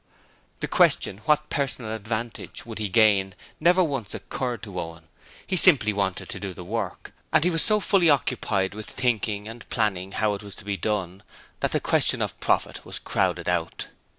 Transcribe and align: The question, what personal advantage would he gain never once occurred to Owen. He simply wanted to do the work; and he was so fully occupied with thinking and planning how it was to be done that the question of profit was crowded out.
The 0.61 0.67
question, 0.67 1.19
what 1.25 1.51
personal 1.51 1.91
advantage 1.93 2.65
would 2.65 2.79
he 2.79 2.89
gain 2.89 3.35
never 3.59 3.83
once 3.83 4.15
occurred 4.15 4.63
to 4.63 4.79
Owen. 4.79 5.07
He 5.45 5.55
simply 5.55 5.93
wanted 5.93 6.27
to 6.29 6.39
do 6.39 6.55
the 6.55 6.63
work; 6.63 7.13
and 7.31 7.43
he 7.43 7.51
was 7.51 7.61
so 7.61 7.79
fully 7.79 8.09
occupied 8.09 8.73
with 8.73 8.89
thinking 8.89 9.47
and 9.47 9.69
planning 9.69 10.13
how 10.13 10.33
it 10.33 10.41
was 10.41 10.55
to 10.55 10.65
be 10.65 10.75
done 10.75 11.21
that 11.59 11.71
the 11.71 11.79
question 11.79 12.19
of 12.19 12.39
profit 12.39 12.83
was 12.83 12.97
crowded 12.97 13.47
out. 13.47 13.89